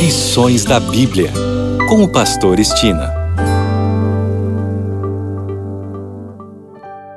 Lições 0.00 0.64
da 0.64 0.80
Bíblia, 0.80 1.30
com 1.86 2.02
o 2.02 2.10
Pastor 2.10 2.58
Estina. 2.58 3.12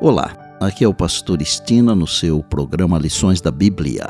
Olá, 0.01 0.35
aqui 0.59 0.83
é 0.83 0.87
o 0.87 0.93
Pastor 0.93 1.41
Estina 1.41 1.95
no 1.95 2.05
seu 2.05 2.43
programa 2.43 2.99
Lições 2.99 3.39
da 3.39 3.51
Bíblia. 3.51 4.09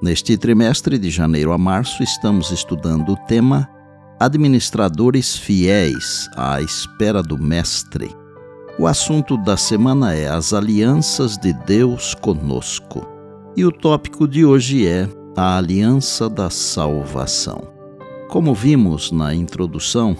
Neste 0.00 0.36
trimestre, 0.36 0.96
de 0.96 1.10
janeiro 1.10 1.50
a 1.50 1.58
março, 1.58 2.04
estamos 2.04 2.52
estudando 2.52 3.14
o 3.14 3.16
tema 3.26 3.68
Administradores 4.20 5.36
Fiéis 5.36 6.30
à 6.36 6.60
Espera 6.60 7.20
do 7.20 7.36
Mestre. 7.36 8.14
O 8.78 8.86
assunto 8.86 9.36
da 9.36 9.56
semana 9.56 10.14
é 10.14 10.28
as 10.28 10.52
alianças 10.52 11.36
de 11.36 11.52
Deus 11.52 12.14
conosco. 12.14 13.04
E 13.56 13.64
o 13.64 13.72
tópico 13.72 14.28
de 14.28 14.44
hoje 14.44 14.86
é 14.86 15.08
a 15.36 15.58
aliança 15.58 16.30
da 16.30 16.48
salvação. 16.48 17.73
Como 18.28 18.54
vimos 18.54 19.12
na 19.12 19.34
introdução, 19.34 20.16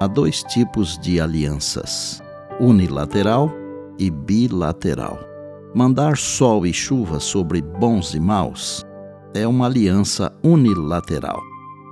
há 0.00 0.06
dois 0.06 0.42
tipos 0.42 0.98
de 0.98 1.20
alianças: 1.20 2.22
unilateral 2.58 3.50
e 3.98 4.10
bilateral. 4.10 5.18
Mandar 5.74 6.16
sol 6.16 6.66
e 6.66 6.72
chuva 6.72 7.20
sobre 7.20 7.62
bons 7.62 8.14
e 8.14 8.20
maus 8.20 8.84
é 9.34 9.46
uma 9.46 9.66
aliança 9.66 10.32
unilateral. 10.42 11.40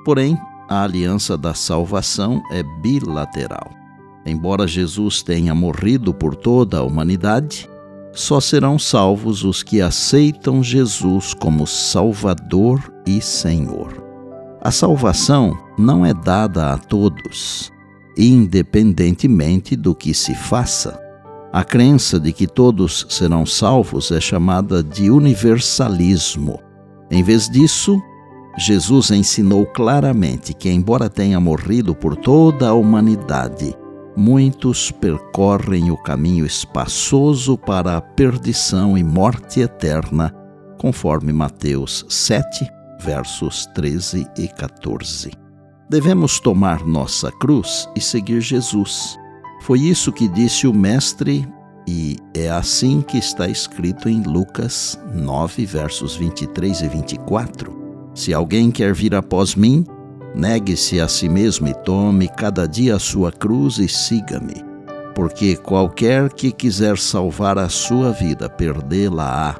Porém, 0.05 0.36
a 0.69 0.83
aliança 0.83 1.36
da 1.36 1.55
salvação 1.55 2.42
é 2.50 2.62
bilateral. 2.83 3.70
Embora 4.27 4.66
Jesus 4.66 5.22
tenha 5.22 5.55
morrido 5.55 6.12
por 6.12 6.36
toda 6.36 6.78
a 6.78 6.83
humanidade, 6.83 7.69
só 8.12 8.41
serão 8.41 8.78
salvos 8.78 9.45
os 9.45 9.62
que 9.62 9.80
aceitam 9.80 10.62
Jesus 10.62 11.33
como 11.33 11.66
Salvador 11.66 12.92
e 13.06 13.20
Senhor. 13.20 14.09
A 14.62 14.70
salvação 14.70 15.56
não 15.78 16.05
é 16.05 16.12
dada 16.12 16.75
a 16.75 16.77
todos, 16.77 17.72
independentemente 18.14 19.75
do 19.75 19.94
que 19.94 20.12
se 20.12 20.34
faça. 20.34 21.00
A 21.50 21.64
crença 21.64 22.20
de 22.20 22.30
que 22.30 22.47
todos 22.47 23.06
serão 23.08 23.47
salvos 23.47 24.11
é 24.12 24.20
chamada 24.20 24.83
de 24.83 25.11
universalismo. 25.11 26.61
Em 27.11 27.22
vez 27.22 27.48
disso, 27.48 27.98
Jesus 28.58 29.11
ensinou 29.11 29.64
claramente 29.64 30.52
que, 30.52 30.69
embora 30.70 31.08
tenha 31.08 31.41
morrido 31.41 31.95
por 31.95 32.14
toda 32.14 32.69
a 32.69 32.74
humanidade, 32.74 33.74
muitos 34.14 34.91
percorrem 34.91 35.91
o 35.91 35.97
caminho 35.97 36.45
espaçoso 36.45 37.56
para 37.56 37.97
a 37.97 38.00
perdição 38.02 38.98
e 38.98 39.02
morte 39.02 39.61
eterna, 39.61 40.34
conforme 40.77 41.33
Mateus 41.33 42.05
7, 42.11 42.80
versos 43.01 43.67
13 43.75 44.27
e 44.39 44.47
14. 44.48 45.31
Devemos 45.89 46.39
tomar 46.39 46.87
nossa 46.87 47.33
cruz 47.33 47.89
e 47.97 48.01
seguir 48.01 48.41
Jesus. 48.41 49.19
Foi 49.62 49.81
isso 49.81 50.12
que 50.12 50.29
disse 50.29 50.67
o 50.67 50.73
Mestre, 50.73 51.48
e 51.89 52.17
é 52.34 52.48
assim 52.48 53.03
que 53.03 53.19
está 53.19 53.48
escrito 53.48 54.09
em 54.09 54.23
Lucas 54.23 54.98
9, 55.12 55.67
versos 55.67 56.15
23 56.15 56.83
e 56.83 56.89
24. 56.89 57.81
Se 58.15 58.33
alguém 58.33 58.70
quer 58.70 58.95
vir 58.95 59.14
após 59.14 59.55
mim, 59.55 59.85
Negue-se 60.35 61.01
a 61.01 61.09
si 61.09 61.29
mesmo 61.29 61.67
e 61.67 61.75
tome 61.75 62.29
cada 62.29 62.67
dia 62.67 62.97
a 62.97 63.01
sua 63.01 63.33
cruz 63.33 63.79
e 63.79 63.89
siga-me. 63.89 64.64
Porque 65.14 65.57
qualquer 65.57 66.33
que 66.33 66.53
quiser 66.53 66.97
salvar 66.98 67.59
a 67.59 67.69
sua 67.69 68.12
vida, 68.12 68.48
perdê-la-á. 68.48 69.57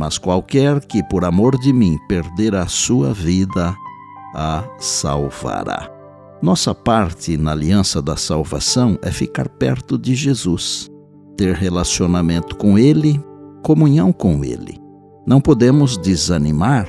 Mas 0.00 0.16
qualquer 0.16 0.80
que, 0.80 1.02
por 1.04 1.26
amor 1.26 1.58
de 1.58 1.74
mim, 1.74 1.98
perder 2.08 2.54
a 2.54 2.66
sua 2.66 3.12
vida, 3.12 3.76
a 4.34 4.64
salvará. 4.78 5.90
Nossa 6.40 6.74
parte 6.74 7.36
na 7.36 7.52
aliança 7.52 8.00
da 8.00 8.16
salvação 8.16 8.98
é 9.02 9.10
ficar 9.10 9.46
perto 9.46 9.98
de 9.98 10.14
Jesus, 10.14 10.88
ter 11.36 11.54
relacionamento 11.54 12.56
com 12.56 12.78
Ele, 12.78 13.22
comunhão 13.62 14.10
com 14.10 14.42
Ele. 14.42 14.80
Não 15.26 15.38
podemos 15.38 15.98
desanimar 15.98 16.88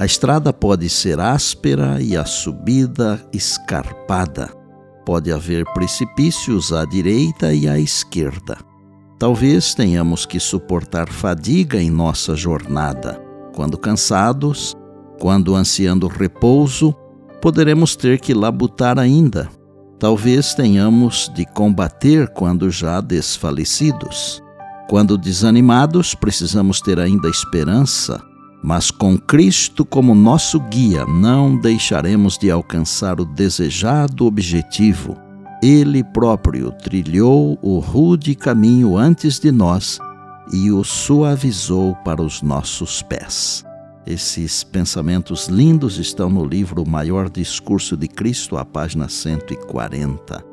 a 0.00 0.06
estrada 0.06 0.52
pode 0.52 0.88
ser 0.88 1.18
áspera 1.18 2.00
e 2.00 2.16
a 2.16 2.24
subida 2.24 3.20
escarpada. 3.32 4.48
Pode 5.04 5.32
haver 5.32 5.64
precipícios 5.74 6.72
à 6.72 6.84
direita 6.84 7.52
e 7.52 7.68
à 7.68 7.80
esquerda. 7.80 8.67
Talvez 9.18 9.74
tenhamos 9.74 10.24
que 10.24 10.38
suportar 10.38 11.08
fadiga 11.08 11.80
em 11.80 11.90
nossa 11.90 12.36
jornada. 12.36 13.20
Quando 13.54 13.76
cansados, 13.76 14.76
quando 15.20 15.56
ansiando 15.56 16.06
repouso, 16.06 16.94
poderemos 17.42 17.96
ter 17.96 18.20
que 18.20 18.32
labutar 18.32 18.98
ainda. 18.98 19.48
Talvez 19.98 20.54
tenhamos 20.54 21.30
de 21.34 21.44
combater 21.44 22.28
quando 22.28 22.70
já 22.70 23.00
desfalecidos. 23.00 24.40
Quando 24.88 25.18
desanimados, 25.18 26.14
precisamos 26.14 26.80
ter 26.80 27.00
ainda 27.00 27.28
esperança 27.28 28.22
mas 28.62 28.90
com 28.90 29.16
Cristo 29.16 29.84
como 29.84 30.14
nosso 30.14 30.58
guia, 30.60 31.04
não 31.06 31.56
deixaremos 31.56 32.36
de 32.36 32.50
alcançar 32.50 33.20
o 33.20 33.24
desejado 33.24 34.26
objetivo. 34.26 35.16
Ele 35.62 36.04
próprio 36.04 36.70
trilhou 36.70 37.58
o 37.60 37.80
rude 37.80 38.36
caminho 38.36 38.96
antes 38.96 39.40
de 39.40 39.50
nós 39.50 39.98
e 40.52 40.70
o 40.70 40.84
suavizou 40.84 41.96
para 42.04 42.22
os 42.22 42.42
nossos 42.42 43.02
pés. 43.02 43.64
Esses 44.06 44.62
pensamentos 44.62 45.48
lindos 45.48 45.98
estão 45.98 46.30
no 46.30 46.44
livro 46.44 46.88
Maior 46.88 47.28
Discurso 47.28 47.96
de 47.96 48.06
Cristo, 48.06 48.56
a 48.56 48.64
página 48.64 49.08
140. 49.08 50.44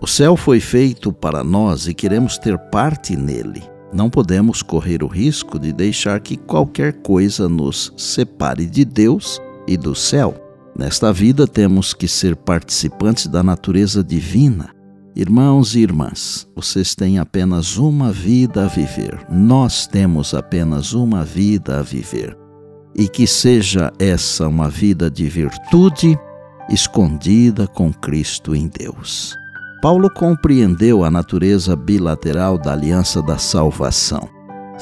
O 0.00 0.06
céu 0.06 0.36
foi 0.36 0.60
feito 0.60 1.12
para 1.12 1.42
nós 1.42 1.88
e 1.88 1.92
queremos 1.92 2.38
ter 2.38 2.56
parte 2.56 3.16
nele. 3.16 3.62
Não 3.92 4.08
podemos 4.08 4.62
correr 4.62 5.02
o 5.02 5.08
risco 5.08 5.58
de 5.58 5.72
deixar 5.72 6.20
que 6.20 6.36
qualquer 6.36 7.02
coisa 7.02 7.48
nos 7.48 7.92
separe 7.96 8.64
de 8.66 8.84
Deus 8.84 9.42
e 9.66 9.76
do 9.76 9.94
céu. 9.94 10.51
Nesta 10.76 11.12
vida 11.12 11.46
temos 11.46 11.92
que 11.92 12.08
ser 12.08 12.34
participantes 12.34 13.26
da 13.26 13.42
natureza 13.42 14.02
divina. 14.02 14.70
Irmãos 15.14 15.74
e 15.74 15.80
irmãs, 15.80 16.48
vocês 16.56 16.94
têm 16.94 17.18
apenas 17.18 17.76
uma 17.76 18.10
vida 18.10 18.64
a 18.64 18.68
viver. 18.68 19.26
Nós 19.30 19.86
temos 19.86 20.32
apenas 20.32 20.94
uma 20.94 21.22
vida 21.24 21.80
a 21.80 21.82
viver. 21.82 22.36
E 22.96 23.06
que 23.06 23.26
seja 23.26 23.92
essa 23.98 24.48
uma 24.48 24.70
vida 24.70 25.10
de 25.10 25.26
virtude 25.28 26.18
escondida 26.70 27.66
com 27.66 27.92
Cristo 27.92 28.54
em 28.54 28.68
Deus. 28.68 29.36
Paulo 29.82 30.08
compreendeu 30.08 31.04
a 31.04 31.10
natureza 31.10 31.76
bilateral 31.76 32.56
da 32.56 32.72
aliança 32.72 33.20
da 33.20 33.36
salvação. 33.36 34.28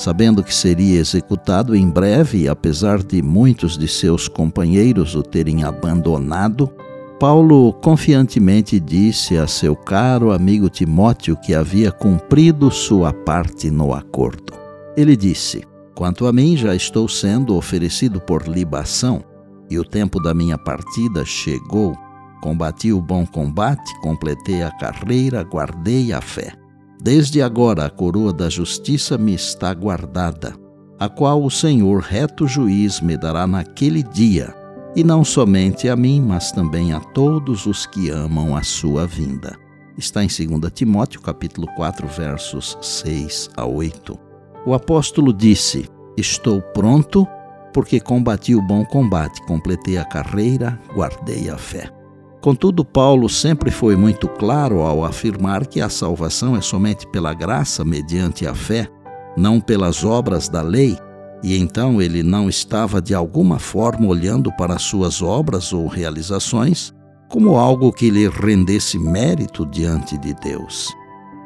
Sabendo 0.00 0.43
que 0.43 0.55
seria 0.55 0.99
executado 0.99 1.77
em 1.77 1.87
breve, 1.87 2.49
apesar 2.49 3.03
de 3.03 3.21
muitos 3.21 3.77
de 3.77 3.87
seus 3.87 4.28
companheiros 4.28 5.15
o 5.15 5.22
terem 5.22 5.62
abandonado, 5.62 6.72
Paulo 7.19 7.75
confiantemente 7.75 8.81
disse 8.81 9.37
a 9.37 9.47
seu 9.47 9.77
caro 9.77 10.33
amigo 10.33 10.71
Timóteo 10.71 11.37
que 11.37 11.55
havia 11.55 11.93
cumprido 11.93 12.71
sua 12.71 13.12
parte 13.12 13.71
no 13.71 13.93
acordo. 13.93 14.55
Ele 14.97 15.15
disse: 15.15 15.65
Quanto 15.94 16.27
a 16.27 16.33
mim, 16.33 16.56
já 16.56 16.75
estou 16.75 17.06
sendo 17.06 17.55
oferecido 17.55 18.22
por 18.22 18.49
libação, 18.49 19.22
e 19.69 19.78
o 19.78 19.84
tempo 19.84 20.19
da 20.19 20.33
minha 20.33 20.56
partida 20.56 21.27
chegou. 21.27 21.94
Combati 22.41 22.91
o 22.91 23.03
bom 23.03 23.27
combate, 23.27 23.93
completei 24.00 24.62
a 24.62 24.71
carreira, 24.71 25.43
guardei 25.43 26.10
a 26.10 26.22
fé. 26.22 26.59
Desde 27.03 27.41
agora 27.41 27.87
a 27.87 27.91
coroa 27.91 28.31
da 28.31 28.50
justiça 28.50 29.16
me 29.16 29.33
está 29.33 29.72
guardada, 29.72 30.55
a 30.99 31.09
qual 31.09 31.43
o 31.43 31.50
Senhor, 31.50 32.03
reto 32.03 32.47
juiz, 32.47 33.00
me 33.00 33.16
dará 33.16 33.47
naquele 33.47 34.03
dia, 34.03 34.54
e 34.95 35.03
não 35.03 35.25
somente 35.25 35.89
a 35.89 35.97
mim, 35.97 36.21
mas 36.21 36.53
também 36.53 36.92
a 36.92 37.01
todos 37.01 37.65
os 37.65 37.86
que 37.86 38.10
amam 38.10 38.54
a 38.54 38.63
sua 38.63 39.07
vinda. 39.07 39.57
Está 39.97 40.22
em 40.22 40.27
2 40.27 40.72
Timóteo, 40.75 41.22
capítulo 41.22 41.66
4, 41.75 42.07
versos 42.07 42.77
6 42.83 43.48
a 43.57 43.65
8. 43.65 44.19
O 44.66 44.75
apóstolo 44.75 45.33
disse: 45.33 45.89
Estou 46.19 46.60
pronto, 46.60 47.27
porque 47.72 47.98
combati 47.98 48.54
o 48.54 48.60
bom 48.60 48.84
combate, 48.84 49.41
completei 49.47 49.97
a 49.97 50.04
carreira, 50.04 50.78
guardei 50.95 51.48
a 51.48 51.57
fé. 51.57 52.00
Contudo, 52.41 52.84
Paulo 52.84 53.28
sempre 53.28 53.71
foi 53.71 53.97
muito 53.97 54.27
claro 54.27 54.81
ao 54.81 55.04
afirmar 55.04 55.66
que 55.66 55.81
a 55.81 55.91
salvação 55.91 56.57
é 56.57 56.63
somente 56.63 57.07
pela 57.07 57.34
graça 57.34 57.84
mediante 57.84 58.47
a 58.47 58.54
fé, 58.54 58.89
não 59.37 59.60
pelas 59.60 60.04
obras 60.04 60.48
da 60.48 60.63
lei, 60.63 60.97
e 61.42 61.59
então 61.59 62.01
ele 62.01 62.22
não 62.22 62.48
estava 62.48 63.01
de 63.01 63.15
alguma 63.15 63.59
forma 63.59 64.07
olhando 64.07 64.51
para 64.57 64.78
suas 64.78 65.21
obras 65.21 65.72
ou 65.72 65.87
realizações 65.87 66.95
como 67.28 67.57
algo 67.57 67.92
que 67.92 68.10
lhe 68.10 68.28
rendesse 68.28 68.98
mérito 68.98 69.65
diante 69.66 70.19
de 70.19 70.34
Deus. 70.34 70.89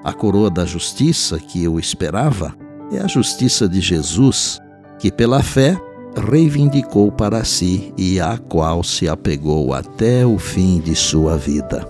A 0.02 0.12
coroa 0.12 0.48
da 0.48 0.64
justiça 0.64 1.38
que 1.38 1.62
eu 1.62 1.78
esperava 1.78 2.54
é 2.92 3.00
a 3.00 3.06
justiça 3.06 3.68
de 3.68 3.80
Jesus, 3.80 4.58
que 4.98 5.10
pela 5.10 5.42
fé 5.42 5.78
reivindicou 6.16 7.10
para 7.10 7.44
si 7.44 7.92
e 7.98 8.20
à 8.20 8.38
qual 8.38 8.82
se 8.82 9.08
apegou 9.08 9.74
até 9.74 10.24
o 10.24 10.38
fim 10.38 10.80
de 10.80 10.94
sua 10.94 11.36
vida. 11.36 11.88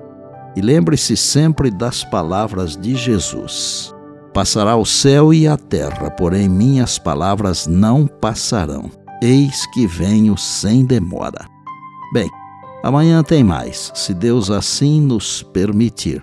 E 0.56 0.60
lembre-se 0.60 1.16
sempre 1.16 1.70
das 1.70 2.04
palavras 2.04 2.76
de 2.76 2.94
Jesus: 2.94 3.94
Passará 4.32 4.76
o 4.76 4.84
céu 4.84 5.32
e 5.32 5.46
a 5.46 5.56
terra, 5.56 6.10
porém 6.10 6.48
minhas 6.48 6.98
palavras 6.98 7.66
não 7.66 8.06
passarão. 8.06 8.90
Eis 9.22 9.66
que 9.72 9.86
venho 9.86 10.36
sem 10.36 10.84
demora. 10.84 11.48
Bem, 12.12 12.28
amanhã 12.82 13.22
tem 13.22 13.42
mais, 13.42 13.90
se 13.94 14.12
Deus 14.12 14.50
assim 14.50 15.00
nos 15.00 15.42
permitir. 15.42 16.22